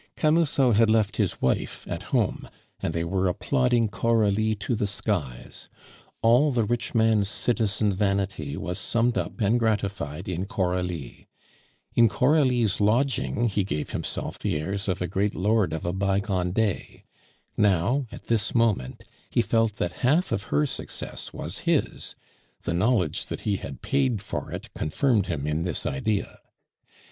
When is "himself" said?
13.91-14.39